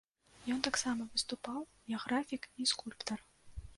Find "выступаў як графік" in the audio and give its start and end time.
1.11-2.49